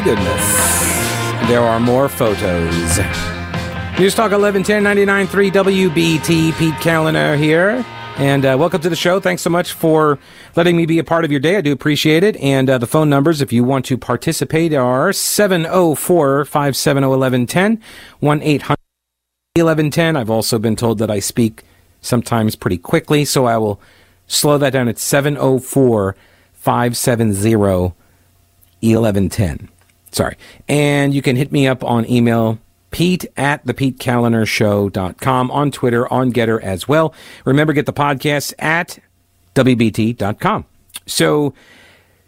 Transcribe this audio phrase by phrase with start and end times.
[0.00, 1.48] my goodness.
[1.48, 2.98] There are more photos.
[3.98, 6.56] News Talk 1110 99.3 WBT.
[6.56, 7.84] Pete Kaliner here.
[8.16, 9.20] And uh, welcome to the show.
[9.20, 10.18] Thanks so much for
[10.56, 11.56] letting me be a part of your day.
[11.56, 12.36] I do appreciate it.
[12.36, 17.82] And uh, the phone numbers, if you want to participate, are 704 570 1110,
[18.20, 18.76] 1 800
[19.56, 20.16] 1110.
[20.16, 21.62] I've also been told that I speak
[22.00, 23.80] sometimes pretty quickly, so I will
[24.26, 24.88] slow that down.
[24.88, 26.16] It's 704
[26.54, 27.94] 570
[28.80, 29.68] 1110.
[30.12, 30.36] Sorry.
[30.68, 32.58] And you can hit me up on email
[32.90, 37.14] Pete at the Show.com, on Twitter, on Gettr as well.
[37.44, 38.98] Remember, get the podcast at
[39.54, 40.64] WBT.com.
[41.06, 41.54] So,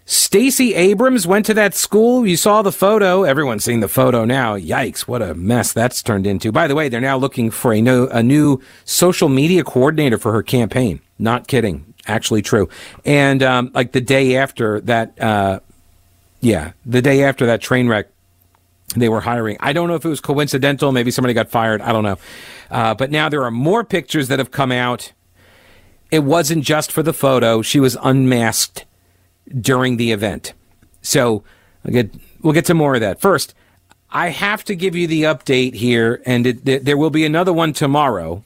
[0.04, 2.26] Stacey Abrams went to that school.
[2.26, 3.22] You saw the photo.
[3.22, 4.56] Everyone's seen the photo now.
[4.56, 6.50] Yikes, what a mess that's turned into.
[6.50, 10.32] By the way, they're now looking for a new, a new social media coordinator for
[10.32, 11.00] her campaign.
[11.18, 11.94] Not kidding.
[12.06, 12.68] Actually true.
[13.04, 15.60] And um, like the day after that, uh,
[16.42, 18.08] yeah, the day after that train wreck
[18.94, 19.56] they were hiring.
[19.60, 20.92] I don't know if it was coincidental.
[20.92, 21.80] Maybe somebody got fired.
[21.80, 22.18] I don't know.
[22.70, 25.12] Uh, but now there are more pictures that have come out.
[26.10, 27.62] It wasn't just for the photo.
[27.62, 28.84] She was unmasked
[29.58, 30.52] during the event.
[31.00, 31.42] So
[31.84, 33.20] we'll get, we'll get to more of that.
[33.20, 33.54] First,
[34.10, 37.72] I have to give you the update here, and it, there will be another one
[37.72, 38.44] tomorrow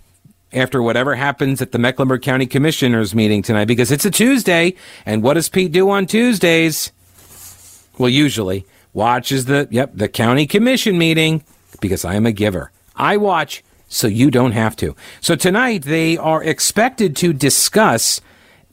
[0.52, 4.76] after whatever happens at the Mecklenburg County Commissioners meeting tonight because it's a Tuesday.
[5.04, 6.92] And what does Pete do on Tuesdays?
[7.98, 11.42] Well, usually watches the yep the county commission meeting
[11.80, 12.70] because I am a giver.
[12.94, 14.96] I watch so you don't have to.
[15.20, 18.20] So tonight they are expected to discuss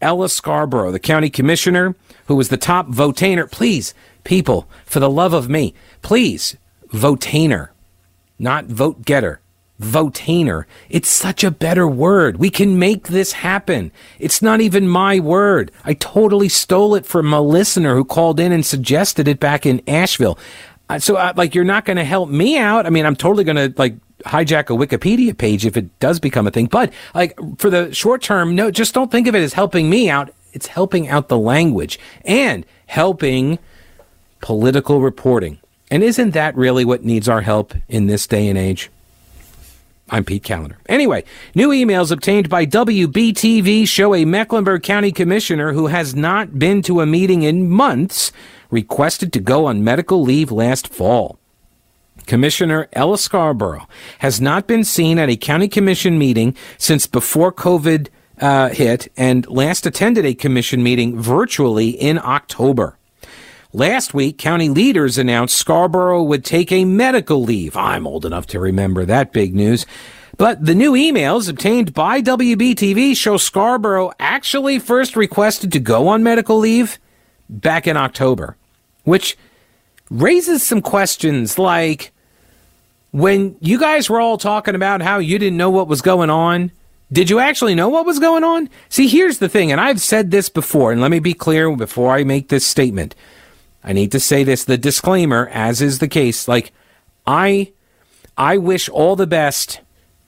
[0.01, 1.95] Ella Scarborough, the county commissioner,
[2.27, 3.49] who was the top votainer.
[3.49, 6.57] Please, people, for the love of me, please,
[6.89, 7.69] votainer,
[8.39, 9.39] not vote getter
[9.81, 10.65] votainer.
[10.89, 12.37] It's such a better word.
[12.37, 13.91] We can make this happen.
[14.19, 15.71] It's not even my word.
[15.83, 19.81] I totally stole it from a listener who called in and suggested it back in
[19.87, 20.37] Asheville.
[20.89, 22.85] Uh, so, uh, like, you're not going to help me out.
[22.85, 23.95] I mean, I'm totally going to, like,
[24.25, 26.67] hijack a Wikipedia page if it does become a thing.
[26.67, 30.09] But, like, for the short term, no, just don't think of it as helping me
[30.09, 30.33] out.
[30.53, 33.59] It's helping out the language and helping
[34.39, 35.59] political reporting.
[35.89, 38.89] And isn't that really what needs our help in this day and age?
[40.09, 40.75] I'm Pete Kaliner.
[40.87, 41.23] Anyway,
[41.55, 47.01] new emails obtained by WBTV show a Mecklenburg County commissioner who has not been to
[47.01, 48.31] a meeting in months
[48.69, 51.39] requested to go on medical leave last fall.
[52.25, 53.87] Commissioner Ella Scarborough
[54.19, 58.09] has not been seen at a county commission meeting since before COVID
[58.39, 62.97] uh, hit and last attended a commission meeting virtually in October.
[63.75, 67.75] Last week, county leaders announced Scarborough would take a medical leave.
[67.75, 69.87] I'm old enough to remember that big news.
[70.37, 76.21] But the new emails obtained by WBTV show Scarborough actually first requested to go on
[76.21, 76.99] medical leave
[77.49, 78.57] back in October,
[79.05, 79.35] which
[80.11, 82.11] raises some questions like
[83.09, 86.71] when you guys were all talking about how you didn't know what was going on,
[87.11, 88.69] did you actually know what was going on?
[88.89, 92.11] See, here's the thing, and I've said this before, and let me be clear before
[92.11, 93.15] I make this statement.
[93.83, 96.71] I need to say this the disclaimer as is the case like
[97.27, 97.71] I
[98.37, 99.81] I wish all the best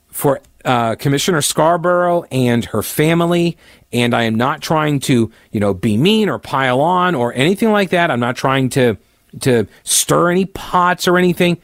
[0.08, 3.58] for uh, Commissioner Scarborough and her family
[3.94, 7.72] and I am not trying to, you know, be mean or pile on or anything
[7.72, 8.12] like that.
[8.12, 8.98] I'm not trying to
[9.42, 11.62] to stir any pots or anything.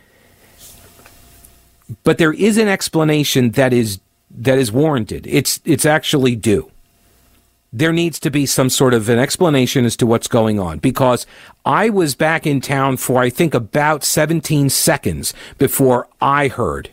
[2.04, 4.00] But there is an explanation that is
[4.32, 5.28] that is warranted.
[5.28, 6.71] It's it's actually due
[7.74, 11.26] there needs to be some sort of an explanation as to what's going on because
[11.66, 16.90] I was back in town for I think about 17 seconds before I heard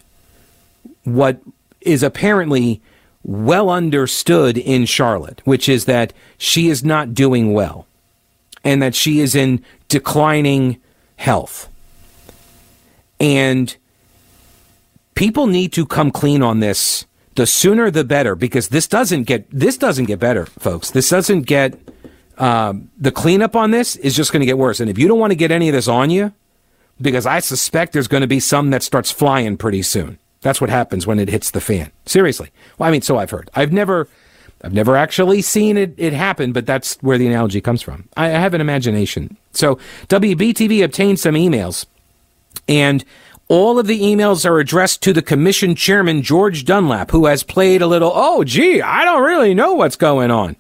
[1.04, 1.40] what
[1.80, 2.80] is apparently
[3.24, 7.86] well understood in Charlotte, which is that she is not doing well
[8.62, 10.80] and that she is in declining
[11.16, 11.68] health.
[13.18, 13.76] And
[15.16, 17.04] people need to come clean on this
[17.38, 20.90] the sooner the better because this doesn't get this doesn't get better, folks.
[20.90, 21.78] This doesn't get
[22.36, 24.80] um, the cleanup on this is just going to get worse.
[24.80, 26.32] And if you don't want to get any of this on you,
[27.00, 30.18] because I suspect there's going to be some that starts flying pretty soon.
[30.40, 31.92] That's what happens when it hits the fan.
[32.06, 32.50] Seriously.
[32.76, 33.50] Well, I mean, so I've heard.
[33.54, 34.08] I've never,
[34.64, 38.08] I've never actually seen it, it happen, but that's where the analogy comes from.
[38.16, 39.36] I, I have an imagination.
[39.52, 41.86] So WBTV obtained some emails
[42.66, 43.04] and
[43.48, 47.80] all of the emails are addressed to the commission chairman, George Dunlap, who has played
[47.82, 50.56] a little, oh, gee, I don't really know what's going on,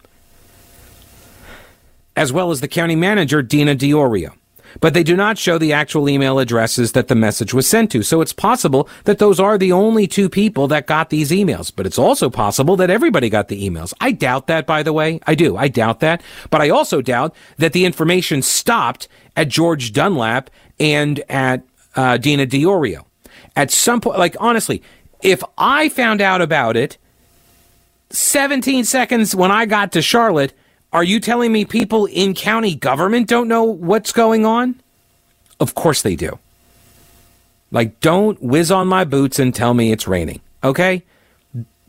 [2.16, 4.32] as well as the county manager, Dena Diorio.
[4.80, 8.02] but they do not show the actual email addresses that the message was sent to.
[8.02, 11.86] So it's possible that those are the only two people that got these emails, but
[11.86, 13.92] it's also possible that everybody got the emails.
[14.00, 15.20] I doubt that, by the way.
[15.26, 15.56] I do.
[15.56, 16.22] I doubt that.
[16.50, 21.62] But I also doubt that the information stopped at George Dunlap and at
[21.98, 23.04] uh, Dena Diorio.
[23.56, 24.82] At some point, like honestly,
[25.20, 26.96] if I found out about it
[28.10, 30.52] 17 seconds when I got to Charlotte,
[30.92, 34.80] are you telling me people in county government don't know what's going on?
[35.58, 36.38] Of course they do.
[37.72, 40.40] Like, don't whiz on my boots and tell me it's raining.
[40.62, 41.02] Okay?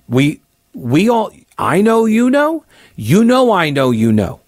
[0.10, 0.42] We,
[0.74, 2.66] we all, I know you know.
[2.96, 4.42] You know I know you know.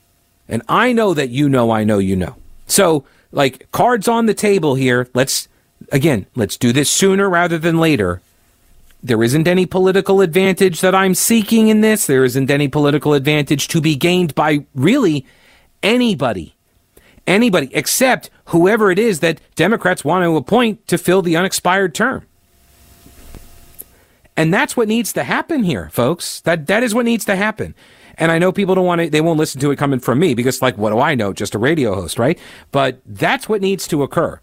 [0.50, 2.36] And I know that you know I know you know.
[2.66, 5.08] So, like, cards on the table here.
[5.14, 5.48] Let's,
[5.92, 8.22] again, let's do this sooner rather than later
[9.04, 12.06] there isn't any political advantage that I'm seeking in this.
[12.06, 15.26] There isn't any political advantage to be gained by really
[15.82, 16.56] anybody.
[17.26, 22.26] Anybody except whoever it is that Democrats want to appoint to fill the unexpired term.
[24.38, 26.40] And that's what needs to happen here, folks.
[26.42, 27.76] That that is what needs to happen.
[28.18, 30.34] And I know people don't want to they won't listen to it coming from me
[30.34, 31.34] because like what do I know?
[31.34, 32.40] Just a radio host, right?
[32.72, 34.40] But that's what needs to occur.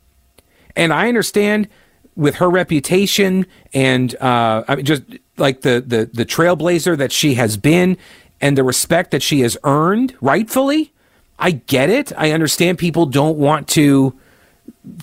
[0.79, 1.69] And I understand
[2.17, 5.03] with her reputation and uh, I mean, just
[5.37, 7.99] like the, the the trailblazer that she has been
[8.41, 10.93] and the respect that she has earned rightfully,
[11.39, 12.13] I get it.
[12.17, 14.19] I understand people don't want to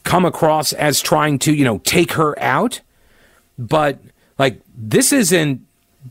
[0.03, 2.81] come across as trying to you know take her out,
[3.57, 3.99] but
[4.37, 5.65] like this isn't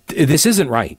[0.09, 0.99] this isn't right.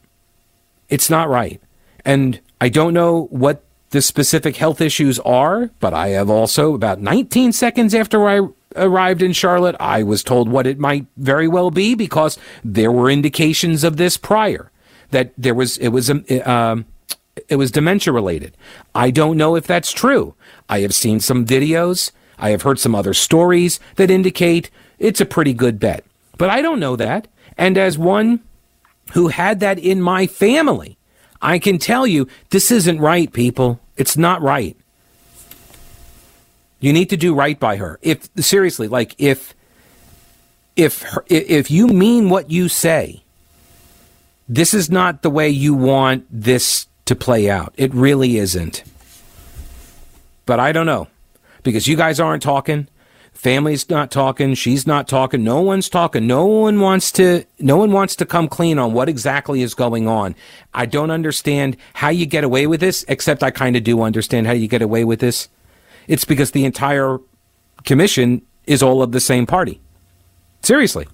[0.90, 1.62] It's not right,
[2.04, 3.64] and I don't know what
[3.96, 8.46] the specific health issues are, but I have also about 19 seconds after I
[8.76, 13.10] arrived in Charlotte, I was told what it might very well be because there were
[13.10, 14.70] indications of this prior
[15.12, 16.76] that there was it was uh,
[17.48, 18.58] it was dementia related.
[18.94, 20.36] I don't know if that's true.
[20.68, 22.12] I have seen some videos.
[22.38, 24.70] I have heard some other stories that indicate
[25.00, 26.04] it's a pretty good bet.
[26.38, 27.30] But I don't know that.
[27.58, 28.42] And as one
[29.14, 30.98] who had that in my family,
[31.42, 33.80] I can tell you this isn't right, people.
[33.98, 34.78] It's not right.
[36.80, 38.00] You need to do right by her.
[38.02, 39.54] If seriously, like if
[40.76, 43.24] if her, if you mean what you say,
[44.48, 47.74] this is not the way you want this to play out.
[47.78, 48.84] It really isn't.
[50.46, 51.08] But I don't know
[51.64, 52.88] because you guys aren't talking.
[53.46, 54.56] Family's not talking.
[54.56, 55.44] She's not talking.
[55.44, 56.26] No one's talking.
[56.26, 57.46] No one wants to.
[57.60, 60.34] No one wants to come clean on what exactly is going on.
[60.74, 63.06] I don't understand how you get away with this.
[63.08, 65.48] Except I kind of do understand how you get away with this.
[66.08, 67.20] It's because the entire
[67.84, 69.80] commission is all of the same party.
[70.64, 71.06] Seriously.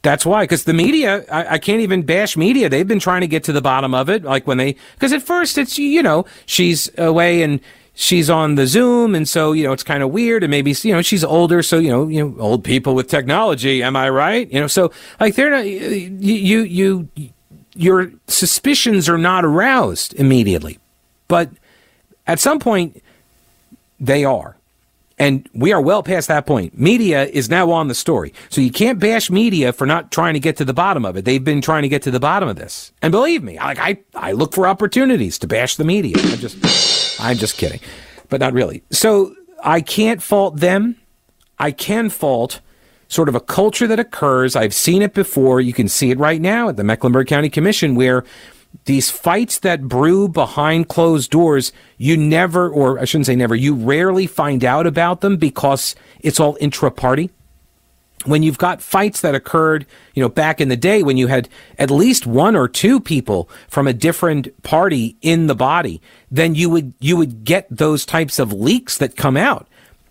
[0.00, 2.70] That's why, because the media, I, I, can't even bash media.
[2.70, 4.22] They've been trying to get to the bottom of it.
[4.22, 7.60] Like when they, because at first it's, you know, she's away and
[7.98, 9.16] she's on the Zoom.
[9.16, 10.44] And so, you know, it's kind of weird.
[10.44, 11.62] And maybe, you know, she's older.
[11.64, 13.82] So, you know, you know, old people with technology.
[13.82, 14.50] Am I right?
[14.52, 17.08] You know, so like they're not, you, you, you
[17.74, 20.78] your suspicions are not aroused immediately.
[21.26, 21.50] But
[22.26, 23.02] at some point,
[23.98, 24.56] they are.
[25.18, 26.78] And we are well past that point.
[26.78, 28.32] Media is now on the story.
[28.50, 31.24] So you can't bash media for not trying to get to the bottom of it.
[31.24, 32.92] They've been trying to get to the bottom of this.
[33.02, 36.14] And believe me, like I, I look for opportunities to bash the media.
[36.18, 37.80] I'm just, I'm just kidding,
[38.28, 38.82] but not really.
[38.90, 40.96] So I can't fault them.
[41.58, 42.60] I can fault
[43.08, 44.54] sort of a culture that occurs.
[44.54, 45.60] I've seen it before.
[45.60, 48.24] You can see it right now at the Mecklenburg County Commission where
[48.84, 53.74] these fights that brew behind closed doors, you never, or I shouldn't say never, you
[53.74, 57.30] rarely find out about them because it's all intra party.
[58.24, 61.48] When you've got fights that occurred, you know, back in the day when you had
[61.78, 66.68] at least one or two people from a different party in the body, then you
[66.70, 69.68] would, you would get those types of leaks that come out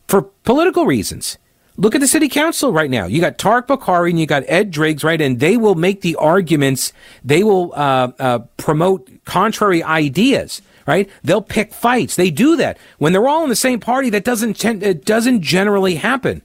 [0.08, 1.38] for political reasons.
[1.80, 3.06] Look at the city council right now.
[3.06, 5.22] You got Tariq Bokhari and you got Ed Driggs, right?
[5.22, 6.92] And they will make the arguments.
[7.24, 11.08] They will uh, uh, promote contrary ideas, right?
[11.24, 12.16] They'll pick fights.
[12.16, 14.10] They do that when they're all in the same party.
[14.10, 16.42] That doesn't tend, it doesn't generally happen.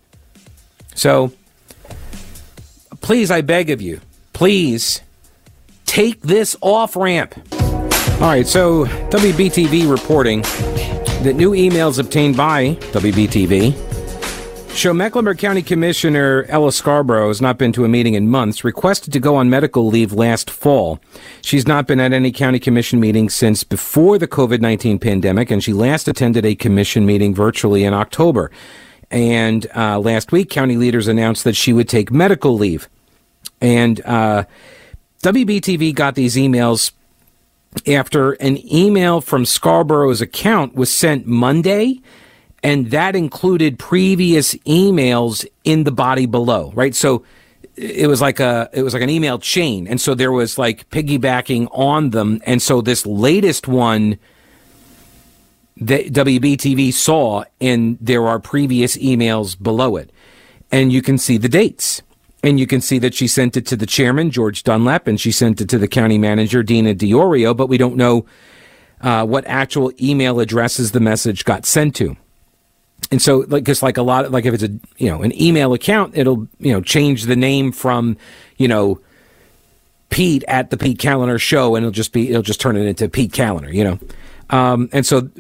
[0.95, 1.33] So,
[3.01, 4.03] please, I beg of you,
[4.35, 5.01] please
[5.87, 7.35] take this off ramp.
[7.53, 8.47] All right.
[8.47, 10.43] So WBTV reporting
[11.23, 13.92] that new emails obtained by WBTV
[14.75, 19.13] Show Mecklenburg County Commissioner Ella Scarborough has not been to a meeting in months, requested
[19.13, 20.99] to go on medical leave last fall.
[21.43, 25.63] She's not been at any county commission meeting since before the COVID 19 pandemic, and
[25.63, 28.51] she last attended a commission meeting virtually in October.
[29.11, 32.89] And uh, last week, county leaders announced that she would take medical leave.
[33.61, 34.45] And uh,
[35.23, 36.93] WBTV got these emails
[37.87, 42.01] after an email from Scarborough's account was sent Monday
[42.63, 46.95] and that included previous emails in the body below, right?
[46.95, 47.25] So
[47.75, 50.89] it was like a it was like an email chain, and so there was like
[50.91, 54.19] piggybacking on them, and so this latest one
[55.79, 60.11] that WBTV saw, and there are previous emails below it,
[60.71, 62.03] and you can see the dates.
[62.45, 65.31] And you can see that she sent it to the chairman, George Dunlap, and she
[65.31, 68.27] sent it to the county manager, Dena Diorio, but we don't know
[69.01, 72.17] uh, what actual email addresses the message got sent to.
[73.11, 75.73] And so, like, because like a lot, like if it's a you know an email
[75.75, 78.17] account, it'll you know change the name from
[78.57, 79.01] you know
[80.11, 83.09] Pete at the Pete Kaliner Show, and it'll just be it'll just turn it into
[83.09, 83.99] Pete Kaliner, you know.
[84.51, 85.31] Um, and so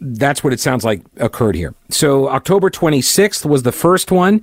[0.00, 1.74] that's what it sounds like occurred here.
[1.88, 4.42] So October 26th was the first one.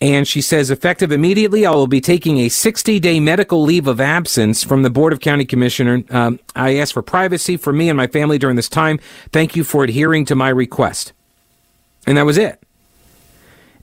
[0.00, 4.00] And she says, effective immediately, I will be taking a 60 day medical leave of
[4.00, 6.02] absence from the Board of County Commissioner.
[6.10, 8.98] Um, I ask for privacy for me and my family during this time.
[9.32, 11.12] Thank you for adhering to my request.
[12.06, 12.62] And that was it.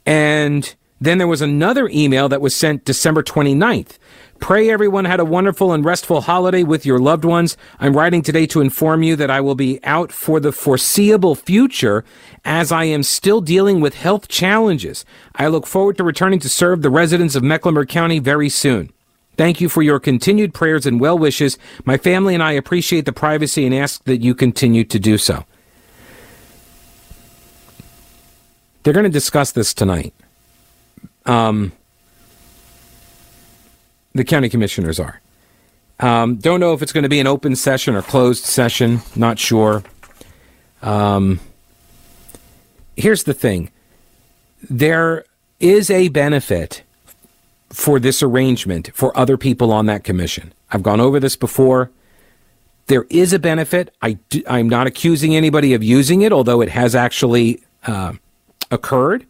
[0.06, 3.98] And then there was another email that was sent December 29th.
[4.40, 7.56] Pray everyone had a wonderful and restful holiday with your loved ones.
[7.80, 12.04] I'm writing today to inform you that I will be out for the foreseeable future
[12.44, 15.06] as I am still dealing with health challenges.
[15.36, 18.92] I look forward to returning to serve the residents of Mecklenburg County very soon.
[19.38, 21.58] Thank you for your continued prayers and well wishes.
[21.86, 25.46] My family and I appreciate the privacy and ask that you continue to do so.
[28.84, 30.14] They're going to discuss this tonight.
[31.26, 31.72] Um,
[34.14, 35.22] the county commissioners are.
[36.00, 39.02] Um, don't know if it's going to be an open session or closed session.
[39.16, 39.84] Not sure.
[40.82, 41.40] Um,
[42.98, 43.70] here's the thing
[44.70, 45.26] there
[45.60, 46.84] is a benefit
[47.70, 50.54] for this arrangement for other people on that commission.
[50.72, 51.92] I've gone over this before.
[52.88, 53.94] There is a benefit.
[54.02, 58.14] I do, I'm not accusing anybody of using it, although it has actually uh,
[58.72, 59.26] occurred.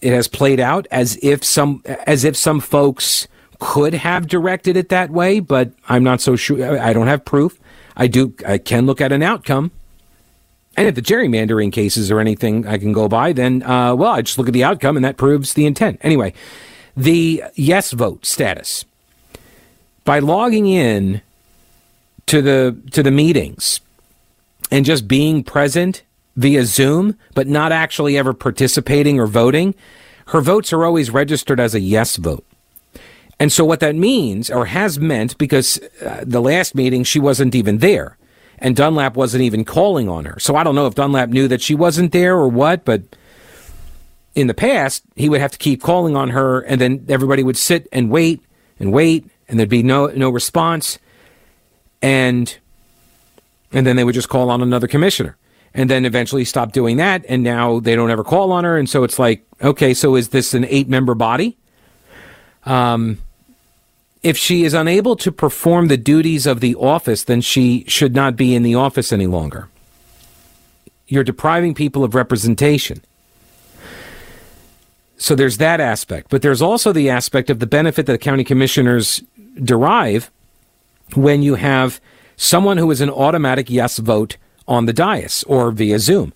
[0.00, 4.88] It has played out as if some as if some folks could have directed it
[4.88, 6.78] that way, but I'm not so sure.
[6.80, 7.58] I don't have proof.
[7.96, 8.34] I do.
[8.46, 9.70] I can look at an outcome.
[10.76, 14.22] And if the gerrymandering cases or anything I can go by, then uh, well, I
[14.22, 16.00] just look at the outcome, and that proves the intent.
[16.02, 16.32] Anyway,
[16.96, 18.84] the yes vote status
[20.04, 21.22] by logging in
[22.26, 23.80] to the to the meetings
[24.70, 26.02] and just being present
[26.36, 29.74] via Zoom, but not actually ever participating or voting,
[30.28, 32.44] her votes are always registered as a yes vote.
[33.38, 37.54] And so what that means or has meant, because uh, the last meeting she wasn't
[37.54, 38.16] even there
[38.58, 40.38] and Dunlap wasn't even calling on her.
[40.38, 43.02] So I don't know if Dunlap knew that she wasn't there or what, but
[44.34, 47.56] in the past, he would have to keep calling on her and then everybody would
[47.56, 48.42] sit and wait
[48.78, 50.98] and wait and there'd be no, no response.
[52.00, 52.56] And,
[53.72, 55.36] and then they would just call on another commissioner
[55.74, 57.24] and then eventually stop doing that.
[57.28, 58.78] And now they don't ever call on her.
[58.78, 61.56] And so it's like, okay, so is this an eight member body?
[62.64, 63.18] Um,
[64.22, 68.36] if she is unable to perform the duties of the office, then she should not
[68.36, 69.68] be in the office any longer.
[71.06, 73.02] You're depriving people of representation.
[75.18, 76.28] So there's that aspect.
[76.30, 79.22] But there's also the aspect of the benefit that the county commissioners
[79.62, 80.30] derive
[81.14, 82.00] when you have
[82.36, 86.32] someone who is an automatic yes vote on the dais or via Zoom,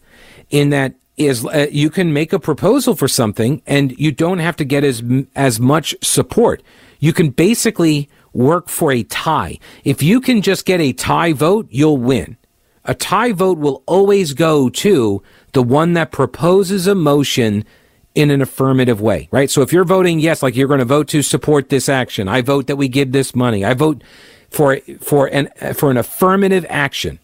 [0.51, 4.57] in that is uh, you can make a proposal for something and you don't have
[4.57, 5.03] to get as
[5.35, 6.63] as much support.
[7.01, 9.59] You can basically work for a tie.
[9.85, 12.37] If you can just get a tie vote, you'll win.
[12.85, 17.65] A tie vote will always go to the one that proposes a motion
[18.15, 19.51] in an affirmative way, right?
[19.51, 22.41] So if you're voting yes, like you're going to vote to support this action, I
[22.41, 23.65] vote that we give this money.
[23.65, 24.03] I vote
[24.51, 27.19] for for an for an affirmative action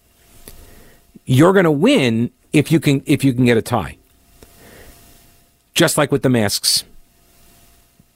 [1.25, 3.97] you're going to win if you can if you can get a tie.
[5.75, 6.85] Just like with the masks.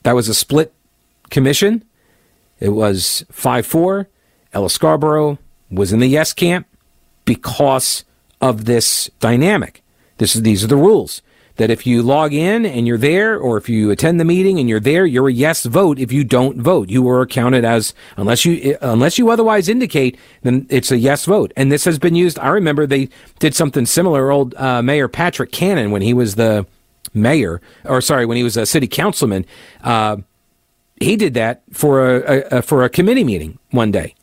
[0.03, 0.73] That was a split
[1.29, 1.83] commission.
[2.59, 4.07] It was 5-4.
[4.53, 5.37] Ella Scarborough
[5.69, 6.67] was in the yes camp
[7.25, 8.05] because
[8.41, 9.83] of this dynamic.
[10.17, 11.21] This is these are the rules
[11.59, 14.69] that if you log in and you're there, or if you attend the meeting and
[14.69, 15.99] you're there, you're a yes vote.
[15.99, 20.65] If you don't vote, you are counted as unless you unless you otherwise indicate, then
[20.69, 21.51] it's a yes vote.
[21.57, 22.39] And this has been used.
[22.39, 24.31] I remember they did something similar.
[24.31, 26.65] Old uh, Mayor Patrick Cannon when he was the
[27.13, 29.45] mayor, or sorry, when he was a city councilman,
[29.83, 30.15] uh,
[31.01, 34.15] he did that for a, a, a for a committee meeting one day.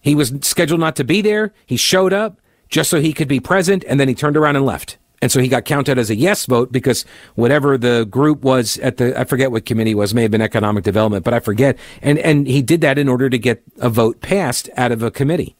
[0.00, 1.52] He was scheduled not to be there.
[1.66, 4.64] He showed up just so he could be present, and then he turned around and
[4.64, 4.96] left.
[5.20, 8.98] And so he got counted as a yes vote because whatever the group was at
[8.98, 11.76] the, I forget what committee was, may have been economic development, but I forget.
[12.02, 15.10] And, and he did that in order to get a vote passed out of a
[15.10, 15.56] committee.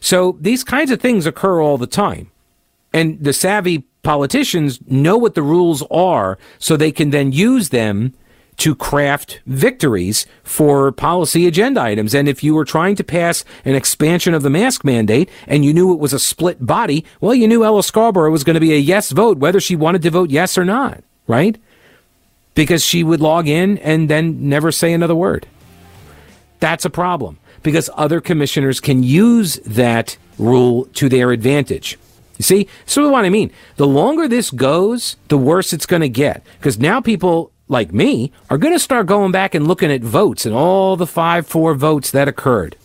[0.00, 2.30] So these kinds of things occur all the time.
[2.92, 8.14] And the savvy politicians know what the rules are so they can then use them
[8.58, 12.14] to craft victories for policy agenda items.
[12.14, 15.72] And if you were trying to pass an expansion of the mask mandate and you
[15.72, 18.72] knew it was a split body, well, you knew Ella Scarborough was going to be
[18.72, 21.58] a yes vote, whether she wanted to vote yes or not, right?
[22.54, 25.46] Because she would log in and then never say another word.
[26.60, 31.98] That's a problem because other commissioners can use that rule to their advantage.
[32.38, 33.52] You see, so what I mean.
[33.76, 38.30] The longer this goes, the worse it's going to get because now people like me
[38.50, 41.74] are going to start going back and looking at votes and all the 5 4
[41.74, 42.76] votes that occurred.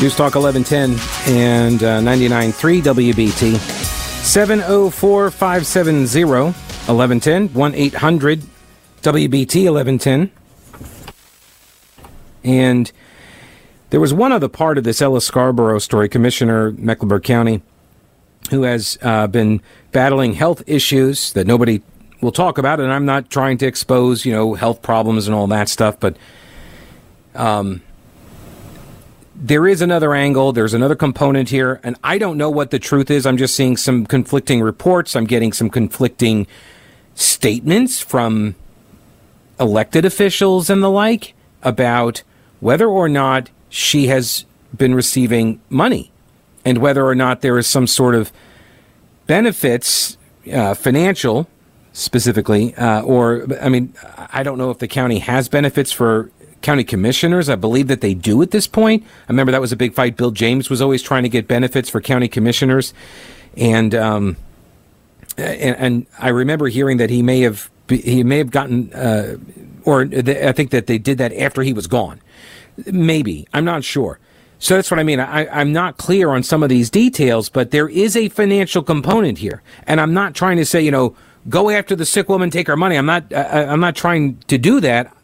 [0.00, 0.92] News Talk 1110
[1.34, 3.56] and uh, 99.3 WBT.
[4.22, 8.42] 704 570 1110 1 800
[9.02, 10.30] WBT 1110.
[12.44, 12.92] And
[13.90, 17.62] there was one other part of this Ella Scarborough story, Commissioner Mecklenburg County,
[18.50, 19.60] who has uh, been
[19.92, 21.82] battling health issues that nobody
[22.22, 22.80] will talk about.
[22.80, 22.84] It.
[22.84, 26.16] And I'm not trying to expose, you know, health problems and all that stuff, but
[27.34, 27.82] um,
[29.34, 30.52] there is another angle.
[30.52, 33.26] There's another component here, and I don't know what the truth is.
[33.26, 35.16] I'm just seeing some conflicting reports.
[35.16, 36.46] I'm getting some conflicting
[37.14, 38.54] statements from
[39.58, 42.22] elected officials and the like about
[42.60, 44.44] whether or not she has
[44.76, 46.10] been receiving money
[46.64, 48.32] and whether or not there is some sort of
[49.26, 50.16] benefits,
[50.52, 51.48] uh, financial
[51.92, 56.30] specifically, uh, or I mean, I don't know if the county has benefits for
[56.62, 57.48] county commissioners.
[57.48, 59.04] I believe that they do at this point.
[59.28, 60.16] I remember that was a big fight.
[60.16, 62.94] Bill James was always trying to get benefits for county commissioners,
[63.56, 64.36] and um,
[65.36, 69.36] and, and I remember hearing that he may have he may have gotten, uh,
[69.84, 72.20] or I think that they did that after he was gone.
[72.86, 74.18] Maybe I'm not sure.
[74.58, 75.18] So that's what I mean.
[75.18, 79.38] I, I'm not clear on some of these details, but there is a financial component
[79.38, 81.16] here, and I'm not trying to say you know
[81.48, 82.96] go after the sick woman, take her money.
[82.96, 83.32] I'm not.
[83.32, 85.14] I, I'm not trying to do that.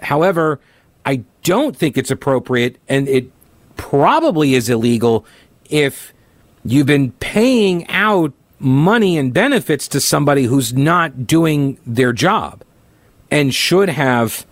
[0.00, 0.60] However,
[1.04, 3.30] I don't think it's appropriate, and it
[3.76, 5.24] probably is illegal
[5.70, 6.12] if
[6.64, 12.62] you've been paying out money and benefits to somebody who's not doing their job
[13.30, 14.46] and should have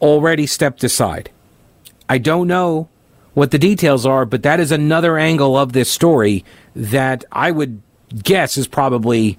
[0.00, 1.30] already stepped aside.
[2.08, 2.88] I don't know
[3.34, 7.80] what the details are, but that is another angle of this story that I would
[8.22, 9.38] guess is probably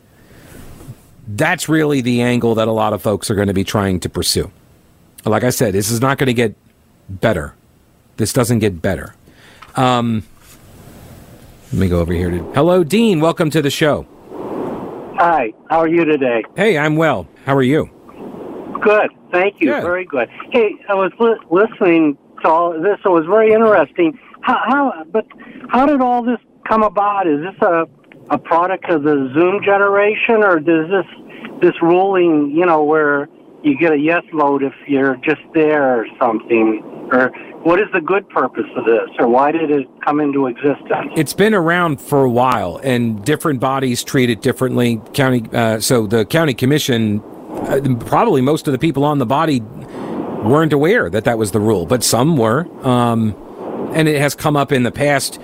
[1.27, 4.09] that's really the angle that a lot of folks are going to be trying to
[4.09, 4.51] pursue.
[5.25, 6.55] Like I said, this is not going to get
[7.09, 7.53] better.
[8.17, 9.15] This doesn't get better.
[9.75, 10.23] Um,
[11.71, 12.39] let me go over here to.
[12.53, 13.21] Hello, Dean.
[13.21, 14.05] Welcome to the show.
[15.17, 15.53] Hi.
[15.69, 16.43] How are you today?
[16.55, 17.27] Hey, I'm well.
[17.45, 17.89] How are you?
[18.81, 19.11] Good.
[19.31, 19.67] Thank you.
[19.67, 19.83] Good.
[19.83, 20.27] Very good.
[20.51, 22.97] Hey, I was li- listening to all this.
[23.05, 24.17] It was very interesting.
[24.41, 25.25] How, how, but
[25.69, 27.27] how did all this come about?
[27.27, 27.85] Is this a
[28.31, 31.05] a product of the Zoom generation, or does this
[31.61, 33.29] this ruling, you know, where
[33.61, 37.27] you get a yes vote if you're just there or something, or
[37.63, 41.11] what is the good purpose of this, or why did it come into existence?
[41.15, 44.99] It's been around for a while, and different bodies treat it differently.
[45.13, 49.59] County, uh, so the county commission, uh, probably most of the people on the body
[49.59, 53.35] weren't aware that that was the rule, but some were, um,
[53.93, 55.39] and it has come up in the past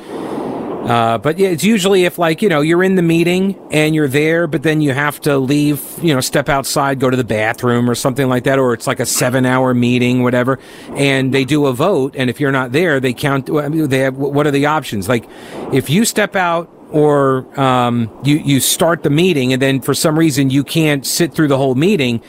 [0.88, 4.08] uh, but yeah, it's usually if like you know you're in the meeting and you're
[4.08, 7.90] there, but then you have to leave, you know, step outside, go to the bathroom
[7.90, 10.60] or something like that, or it's like a seven-hour meeting, whatever,
[10.92, 13.48] and they do a vote, and if you're not there, they count.
[13.48, 15.10] They have what are the options?
[15.10, 15.28] Like
[15.74, 20.18] if you step out or um, you you start the meeting and then for some
[20.18, 22.22] reason you can't sit through the whole meeting.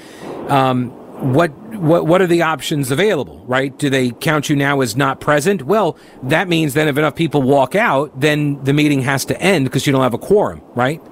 [0.48, 4.96] Um, what what what are the options available right do they count you now as
[4.96, 9.24] not present well that means then if enough people walk out then the meeting has
[9.24, 11.02] to end because you don't have a quorum right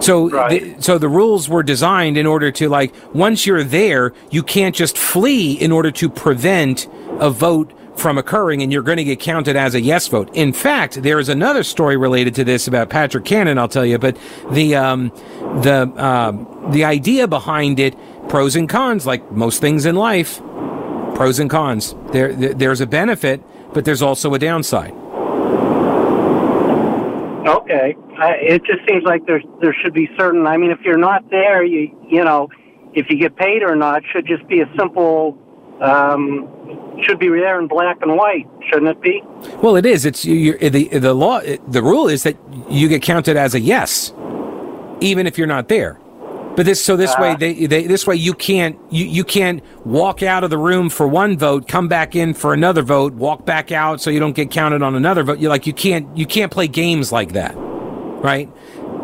[0.00, 0.76] so right.
[0.76, 4.74] the, so the rules were designed in order to like once you're there you can't
[4.74, 6.88] just flee in order to prevent
[7.20, 10.30] a vote from occurring and you're going to get counted as a yes vote.
[10.34, 13.98] In fact, there is another story related to this about Patrick Cannon, I'll tell you,
[13.98, 14.16] but
[14.50, 15.08] the, um,
[15.62, 17.96] the, uh, the idea behind it
[18.28, 20.38] pros and cons, like most things in life.
[21.14, 21.94] Pros and cons.
[22.12, 23.42] There, there's a benefit,
[23.74, 24.94] but there's also a downside.
[27.46, 30.46] Okay, uh, it just seems like there there should be certain.
[30.46, 32.48] I mean, if you're not there, you you know,
[32.94, 35.38] if you get paid or not, should just be a simple.
[35.80, 36.48] Um,
[37.02, 39.20] should be there in black and white, shouldn't it be?
[39.60, 40.04] Well, it is.
[40.04, 41.40] It's you, the the law.
[41.40, 42.36] The rule is that
[42.68, 44.12] you get counted as a yes,
[45.00, 45.98] even if you're not there.
[46.54, 49.62] But this so this uh, way they, they this way you can't you, you can't
[49.86, 53.46] walk out of the room for one vote, come back in for another vote, walk
[53.46, 55.38] back out so you don't get counted on another vote.
[55.38, 58.50] You like you can't you can't play games like that, right?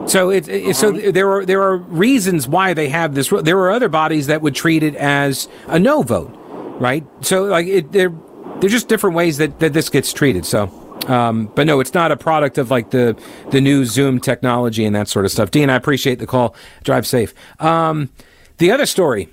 [0.07, 1.11] So it, it so uh-huh.
[1.13, 3.29] there are there are reasons why they have this.
[3.29, 6.35] There are other bodies that would treat it as a no vote,
[6.81, 7.07] right?
[7.23, 8.15] So like it, they're
[8.61, 10.45] they're just different ways that, that this gets treated.
[10.45, 10.67] So,
[11.09, 14.94] um, but no, it's not a product of like the the new Zoom technology and
[14.94, 15.51] that sort of stuff.
[15.51, 16.55] Dean, I appreciate the call.
[16.85, 17.35] Drive safe.
[17.61, 18.11] Um,
[18.59, 19.29] the other story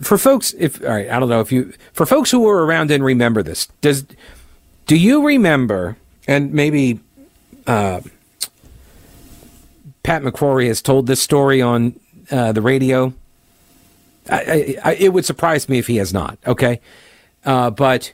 [0.00, 2.90] for folks, if all right, I don't know if you for folks who were around
[2.90, 4.04] and remember this, does
[4.86, 5.96] do you remember?
[6.28, 7.00] And maybe.
[7.66, 8.00] Uh,
[10.02, 11.98] Pat McCrory has told this story on
[12.30, 13.12] uh, the radio.
[14.30, 16.38] I, I, it would surprise me if he has not.
[16.46, 16.80] Okay,
[17.44, 18.12] uh, but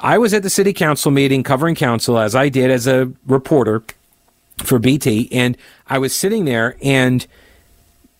[0.00, 3.82] I was at the city council meeting covering council as I did as a reporter
[4.58, 7.26] for BT, and I was sitting there, and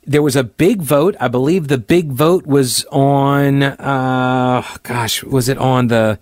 [0.05, 1.17] there was a big vote.
[1.21, 3.63] I believe the big vote was on.
[3.63, 6.19] Uh, gosh, was it on the?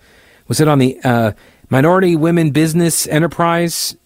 [0.47, 1.33] Was it on the uh,
[1.71, 3.97] Minority Women Business Enterprise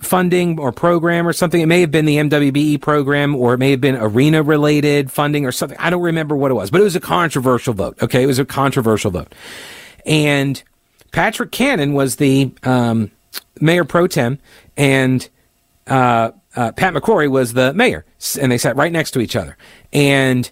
[0.00, 1.60] funding or program or something.
[1.60, 5.44] It may have been the MWBE program or it may have been arena related funding
[5.44, 5.78] or something.
[5.78, 8.00] I don't remember what it was, but it was a controversial vote.
[8.00, 8.22] Okay.
[8.22, 9.34] It was a controversial vote.
[10.06, 10.62] And
[11.12, 13.10] Patrick Cannon was the um,
[13.60, 14.38] mayor pro tem
[14.76, 15.28] and
[15.86, 18.04] uh, uh, Pat McCrory was the mayor.
[18.40, 19.56] And they sat right next to each other.
[19.92, 20.50] And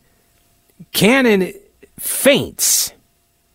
[0.92, 1.52] Cannon
[1.98, 2.92] faints.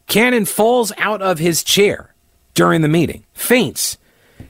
[0.07, 2.13] Cannon falls out of his chair
[2.53, 3.97] during the meeting, faints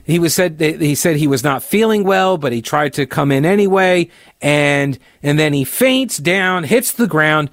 [0.04, 3.30] he was said he said he was not feeling well, but he tried to come
[3.30, 4.08] in anyway,
[4.40, 7.50] and and then he faints down, hits the ground,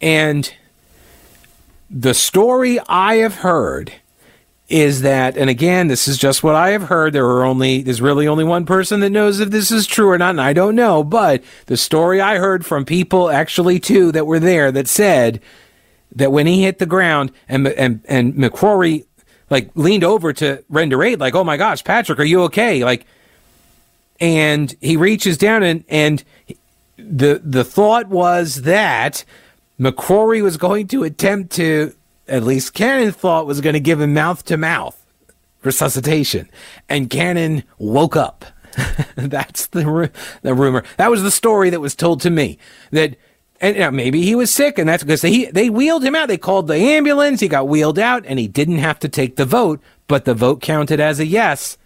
[0.00, 0.52] and
[1.88, 3.92] the story I have heard
[4.68, 7.12] is that, and again, this is just what I have heard.
[7.12, 10.18] There are only there's really only one person that knows if this is true or
[10.18, 11.04] not, and I don't know.
[11.04, 15.40] But the story I heard from people, actually two that were there, that said
[16.14, 19.06] that when he hit the ground and and and McCrory
[19.50, 23.06] like leaned over to render aid, like, "Oh my gosh, Patrick, are you okay?" Like,
[24.18, 26.24] and he reaches down and and
[26.96, 29.24] the the thought was that
[29.78, 31.94] McCrory was going to attempt to,
[32.28, 35.02] at least Cannon thought was going to give him mouth to mouth
[35.62, 36.48] resuscitation,
[36.88, 38.44] and Cannon woke up.
[39.16, 40.10] That's the
[40.42, 40.84] the rumor.
[40.96, 42.58] That was the story that was told to me
[42.90, 43.16] that
[43.60, 46.28] and you know, maybe he was sick, and that's because they they wheeled him out.
[46.28, 47.40] They called the ambulance.
[47.40, 50.60] He got wheeled out, and he didn't have to take the vote, but the vote
[50.60, 51.78] counted as a yes,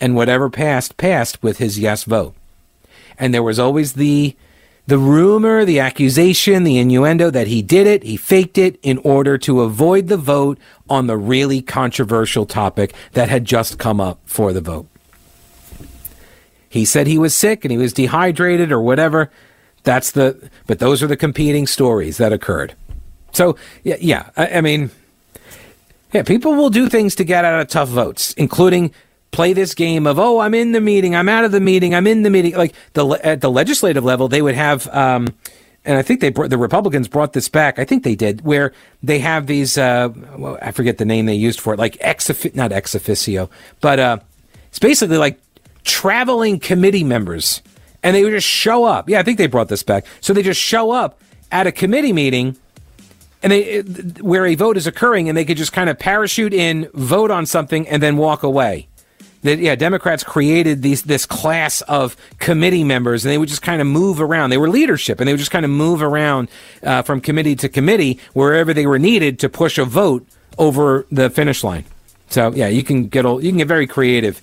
[0.00, 2.34] and whatever passed passed with his yes vote.
[3.18, 4.34] And there was always the
[4.86, 9.38] the rumor, the accusation, the innuendo that he did it, he faked it in order
[9.38, 14.52] to avoid the vote on the really controversial topic that had just come up for
[14.52, 14.88] the vote.
[16.68, 19.30] He said he was sick and he was dehydrated or whatever.
[19.84, 22.74] That's the, but those are the competing stories that occurred.
[23.32, 24.90] So, yeah, yeah I, I mean,
[26.12, 28.92] yeah, people will do things to get out of tough votes, including
[29.32, 32.06] play this game of oh i'm in the meeting i'm out of the meeting i'm
[32.06, 35.26] in the meeting like the at the legislative level they would have um,
[35.84, 37.80] and I think they brought, the Republicans brought this back.
[37.80, 39.76] I think they did, where they have these.
[39.76, 43.50] Uh, well, I forget the name they used for it, like ex not ex officio,
[43.80, 44.18] but uh,
[44.68, 45.40] it's basically like
[45.82, 47.62] traveling committee members
[48.02, 49.08] and they would just show up.
[49.08, 50.06] Yeah, I think they brought this back.
[50.20, 52.56] So they just show up at a committee meeting
[53.42, 53.80] and they
[54.20, 57.46] where a vote is occurring and they could just kind of parachute in, vote on
[57.46, 58.88] something and then walk away.
[59.42, 63.80] That yeah, Democrats created these this class of committee members, and they would just kind
[63.80, 64.50] of move around.
[64.50, 66.48] They were leadership, and they would just kind of move around
[66.82, 70.26] uh, from committee to committee wherever they were needed to push a vote
[70.58, 71.84] over the finish line.
[72.28, 74.40] So yeah, you can get you can get very creative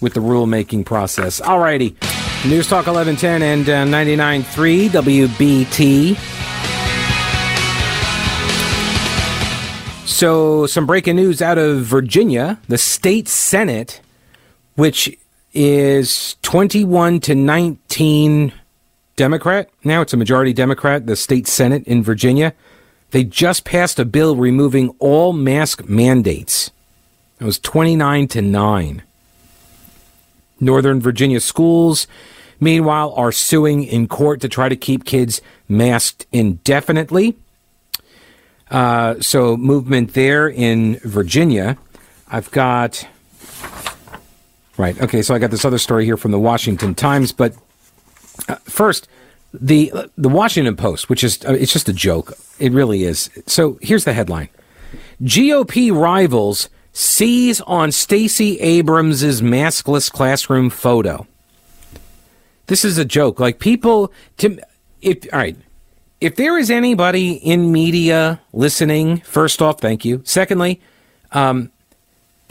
[0.00, 1.40] with the rulemaking process.
[1.40, 1.96] All righty,
[2.44, 6.16] News Talk 1110 and uh, 99.3 WBT.
[10.06, 12.58] So, some breaking news out of Virginia.
[12.68, 14.02] The state Senate,
[14.80, 15.14] which
[15.52, 18.50] is 21 to 19
[19.14, 22.54] Democrat, now it's a majority Democrat, the state Senate in Virginia,
[23.10, 26.70] they just passed a bill removing all mask mandates.
[27.38, 29.02] It was 29 to 9.
[30.60, 32.06] Northern Virginia schools,
[32.58, 37.36] meanwhile, are suing in court to try to keep kids masked indefinitely.
[38.70, 41.76] Uh, so, movement there in Virginia.
[42.28, 43.06] I've got.
[44.80, 44.98] Right.
[44.98, 45.20] Okay.
[45.20, 47.54] So I got this other story here from the Washington Times, but
[48.48, 49.08] uh, first,
[49.52, 52.32] the the Washington Post, which is uh, it's just a joke.
[52.58, 53.28] It really is.
[53.46, 54.48] So here's the headline:
[55.22, 61.26] GOP rivals seize on Stacey Abrams' maskless classroom photo.
[62.66, 63.38] This is a joke.
[63.38, 64.58] Like people to
[65.02, 65.58] if all right.
[66.22, 70.22] If there is anybody in media listening, first off, thank you.
[70.24, 70.80] Secondly,
[71.32, 71.70] um,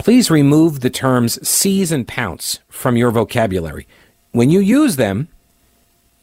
[0.00, 3.86] please remove the terms seize and pounce from your vocabulary.
[4.32, 5.28] when you use them,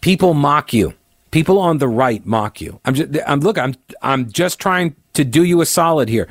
[0.01, 0.95] people mock you.
[1.29, 2.79] People on the right mock you.
[2.85, 6.27] I'm just, I'm look, I'm, I'm just trying to do you a solid here.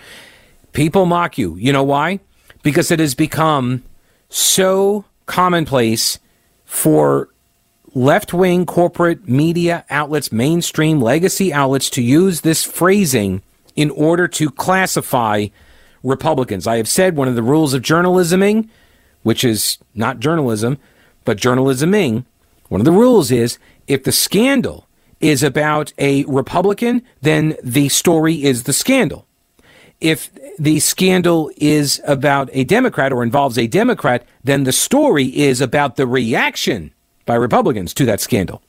[0.72, 1.54] People mock you.
[1.54, 2.18] You know why?
[2.64, 3.84] Because it has become
[4.28, 6.18] so commonplace
[6.64, 7.28] for
[7.94, 13.40] left wing corporate media outlets, mainstream legacy outlets to use this phrasing
[13.76, 15.46] in order to classify
[16.06, 16.66] Republicans.
[16.66, 18.68] I have said one of the rules of journalisming,
[19.22, 20.78] which is not journalism,
[21.24, 22.24] but journalisming,
[22.68, 24.86] one of the rules is if the scandal
[25.20, 29.26] is about a Republican, then the story is the scandal.
[30.00, 35.60] If the scandal is about a Democrat or involves a Democrat, then the story is
[35.60, 36.92] about the reaction
[37.24, 38.62] by Republicans to that scandal.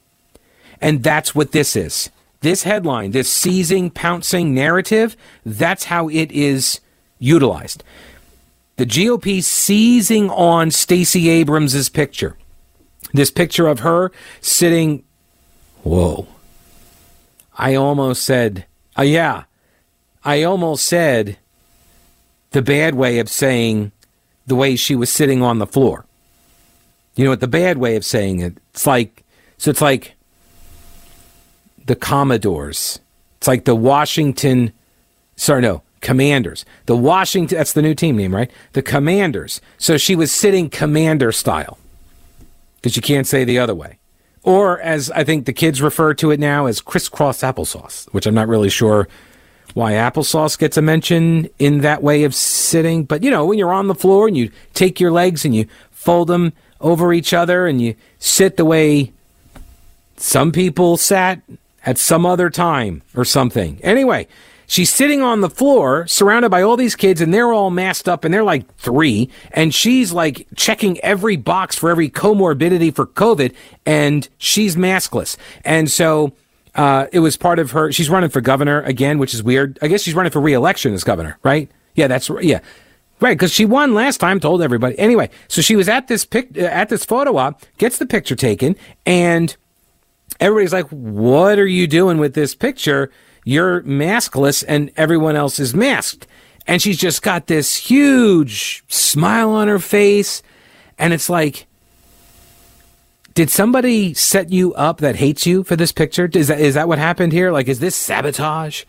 [0.79, 2.09] And that's what this is.
[2.41, 6.79] This headline, this seizing, pouncing narrative, that's how it is
[7.19, 7.83] utilized.
[8.77, 12.37] The GOP seizing on Stacey Abrams' picture.
[13.13, 15.03] This picture of her sitting.
[15.83, 16.27] Whoa.
[17.57, 18.65] I almost said,
[18.97, 19.45] uh, yeah,
[20.23, 21.37] I almost said
[22.51, 23.91] the bad way of saying
[24.45, 26.05] the way she was sitting on the floor.
[27.15, 28.57] You know what the bad way of saying it?
[28.71, 29.23] It's like
[29.57, 30.15] so it's like
[31.85, 32.99] the Commodores.
[33.37, 34.71] It's like the Washington
[35.35, 36.65] sorry no, Commanders.
[36.85, 38.51] The Washington that's the new team name, right?
[38.73, 39.61] The Commanders.
[39.77, 41.77] So she was sitting commander style.
[42.83, 43.97] Cuz you can't say the other way.
[44.43, 48.35] Or as I think the kids refer to it now as crisscross applesauce, which I'm
[48.35, 49.07] not really sure
[49.73, 53.73] why applesauce gets a mention in that way of sitting, but you know, when you're
[53.73, 57.67] on the floor and you take your legs and you fold them over each other
[57.67, 59.11] and you sit the way
[60.15, 61.41] some people sat
[61.85, 63.79] at some other time or something.
[63.83, 64.27] Anyway,
[64.67, 68.23] she's sitting on the floor surrounded by all these kids and they're all masked up
[68.23, 73.55] and they're like three and she's like checking every box for every comorbidity for COVID
[73.85, 75.37] and she's maskless.
[75.65, 76.33] And so
[76.75, 77.91] uh, it was part of her.
[77.91, 79.79] She's running for governor again, which is weird.
[79.81, 81.71] I guess she's running for reelection as governor, right?
[81.95, 82.59] Yeah, that's yeah.
[83.19, 84.97] Right, because she won last time, told everybody.
[84.99, 88.35] Anyway, so she was at this pic, uh, at this photo op, gets the picture
[88.35, 88.75] taken,
[89.07, 89.57] and
[90.39, 93.09] everybody's like, "What are you doing with this picture?
[93.47, 96.27] You're maskless, and everyone else is masked."
[96.67, 100.43] And she's just got this huge smile on her face,
[100.99, 101.65] and it's like,
[103.35, 106.29] did somebody set you up that hates you for this picture?
[106.33, 107.51] Is that is that what happened here?
[107.51, 108.83] Like, is this sabotage?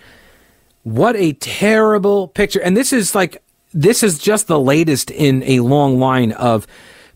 [0.82, 2.60] What a terrible picture!
[2.60, 3.40] And this is like
[3.72, 6.66] this is just the latest in a long line of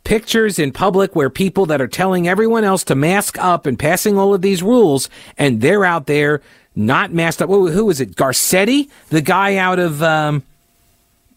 [0.04, 4.16] pictures in public where people that are telling everyone else to mask up and passing
[4.16, 6.40] all of these rules, and they're out there
[6.74, 7.48] not masked up.
[7.48, 8.16] Who was it?
[8.16, 10.42] Garcetti, the guy out of um,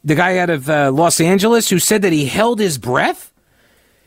[0.04, 3.32] the guy out of uh, Los Angeles who said that he held his breath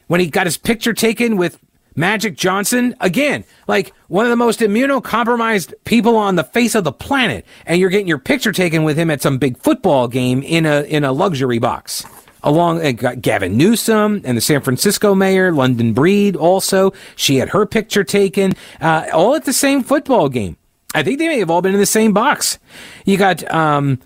[0.07, 1.59] when he got his picture taken with
[1.99, 6.93] Magic Johnson, again, like one of the most immunocompromised people on the face of the
[6.93, 10.65] planet, and you're getting your picture taken with him at some big football game in
[10.65, 12.05] a in a luxury box.
[12.45, 17.67] Along uh, Gavin Newsom and the San Francisco mayor, London Breed, also she had her
[17.67, 20.57] picture taken, uh, all at the same football game.
[20.95, 22.59] I think they may have all been in the same box.
[23.05, 24.01] You got um,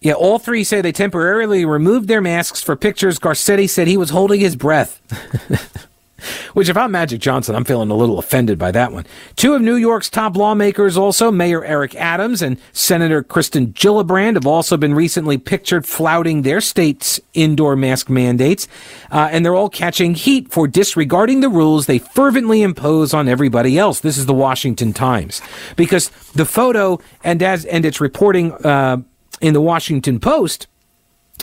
[0.00, 3.20] yeah, all three say they temporarily removed their masks for pictures.
[3.20, 5.00] Garcetti said he was holding his breath.
[6.54, 9.06] Which, if I'm Magic Johnson, I'm feeling a little offended by that one.
[9.36, 14.46] Two of New York's top lawmakers, also Mayor Eric Adams and Senator Kirsten Gillibrand, have
[14.46, 18.68] also been recently pictured flouting their state's indoor mask mandates.
[19.10, 23.78] Uh, and they're all catching heat for disregarding the rules they fervently impose on everybody
[23.78, 24.00] else.
[24.00, 25.40] This is the Washington Times.
[25.76, 28.98] Because the photo and as and its reporting uh,
[29.40, 30.66] in the Washington Post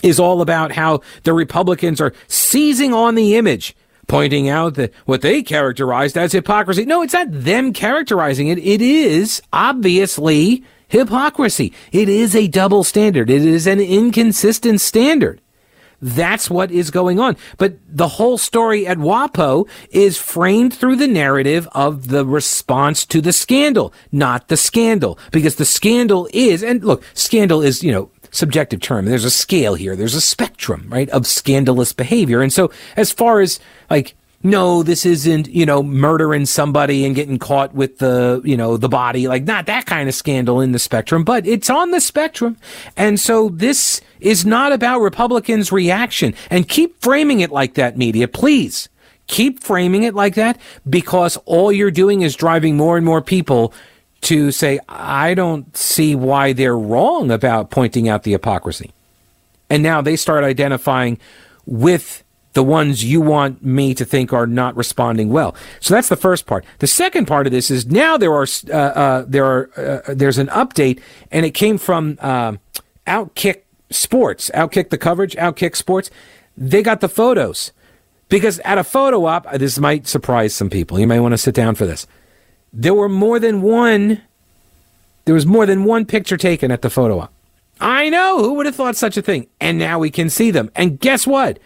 [0.02, 3.76] is all about how the Republicans are seizing on the image
[4.10, 6.84] pointing out that what they characterized as hypocrisy.
[6.84, 8.58] No, it's not them characterizing it.
[8.58, 11.72] It is obviously hypocrisy.
[11.94, 13.30] It is a double standard.
[13.30, 15.40] It is an inconsistent standard.
[16.02, 17.36] That's what is going on.
[17.58, 23.22] But the whole story at WAPO is framed through the narrative of the response to
[23.22, 25.20] the scandal, not the scandal.
[25.32, 29.06] Because the scandal is, and look, scandal is, you know, subjective term.
[29.06, 29.96] There's a scale here.
[29.96, 32.42] There's a spectrum, right, of scandalous behavior.
[32.42, 37.40] And so as far as like, no, this isn't, you know, murdering somebody and getting
[37.40, 40.80] caught with the, you know, the body, like not that kind of scandal in the
[40.80, 42.56] spectrum, but it's on the spectrum.
[42.96, 46.34] And so this is not about Republicans' reaction.
[46.50, 48.88] And keep framing it like that, media, please.
[49.28, 53.74] Keep framing it like that because all you're doing is driving more and more people
[54.22, 58.92] to say, I don't see why they're wrong about pointing out the hypocrisy.
[59.70, 61.20] And now they start identifying
[61.66, 65.56] with the ones you want me to think are not responding well.
[65.80, 66.66] So that's the first part.
[66.80, 70.38] The second part of this is now there are uh, uh, there are uh, there's
[70.38, 71.00] an update,
[71.32, 72.54] and it came from uh,
[73.06, 76.10] Outkick Sports, Outkick the coverage, Outkick Sports.
[76.58, 77.72] They got the photos
[78.30, 81.00] because at a photo op, this might surprise some people.
[81.00, 82.08] You may want to sit down for this.
[82.72, 84.22] There were more than one.
[85.26, 87.34] There was more than one picture taken at the photo op.
[87.80, 88.40] I know.
[88.40, 89.48] Who would have thought such a thing?
[89.60, 90.70] And now we can see them.
[90.76, 91.60] And guess what?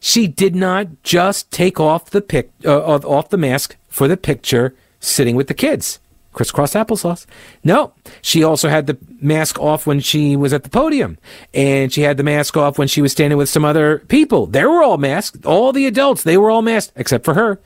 [0.00, 4.74] She did not just take off the pic, uh, off the mask for the picture
[5.00, 5.98] sitting with the kids.
[6.32, 7.26] Crisscross applesauce.
[7.64, 7.92] No,
[8.22, 11.18] she also had the mask off when she was at the podium,
[11.52, 14.46] and she had the mask off when she was standing with some other people.
[14.46, 15.44] They were all masked.
[15.44, 17.58] All the adults, they were all masked except for her.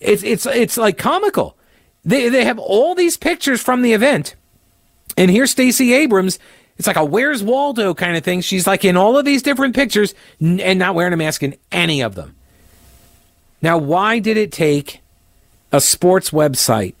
[0.00, 1.56] It's it's it's like comical.
[2.04, 4.34] They they have all these pictures from the event,
[5.16, 6.38] and here's Stacey Abrams
[6.76, 8.40] it's like a Where's Waldo kind of thing.
[8.40, 12.02] She's like in all of these different pictures and not wearing a mask in any
[12.02, 12.34] of them.
[13.62, 15.00] Now, why did it take
[15.72, 16.94] a sports website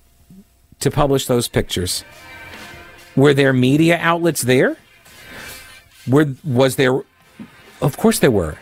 [0.80, 2.04] to publish those pictures?
[3.16, 4.76] Were there media outlets there?
[6.06, 7.02] Were was there?
[7.80, 8.58] Of course there were.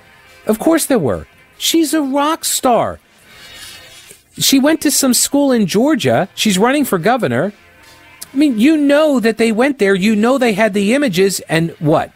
[0.46, 1.26] Of course there were.
[1.58, 3.00] She's a rock star.
[4.38, 6.28] She went to some school in Georgia.
[6.34, 7.52] She's running for governor.
[8.32, 9.94] I mean, you know that they went there.
[9.94, 12.12] You know they had the images, and what?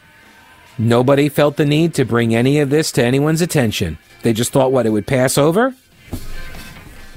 [0.79, 3.99] Nobody felt the need to bring any of this to anyone's attention.
[4.23, 5.75] They just thought what it would pass over.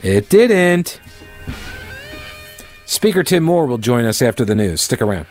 [0.04, 1.00] It didn't.
[2.86, 4.82] Speaker Tim Moore will join us after the news.
[4.82, 5.28] Stick around.